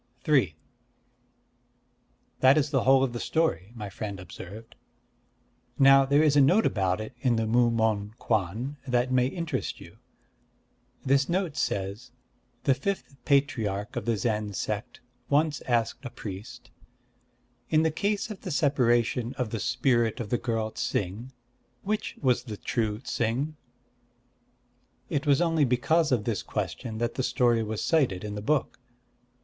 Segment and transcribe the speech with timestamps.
[0.27, 0.55] III
[2.39, 4.73] "That is the whole of the story," my friend observed.
[5.77, 9.79] "Now there is a note about it in the Mu Mon Kwan that may interest
[9.79, 9.99] you.
[11.05, 12.09] This note says:
[12.63, 16.71] 'The fifth patriarch of the Zen sect once asked a priest,
[17.69, 21.31] "In the case of the separation of the spirit of the girl Ts'ing,
[21.83, 23.55] which was the true Ts'ing?"'
[25.11, 28.79] It was only because of this question that the story was cited in the book.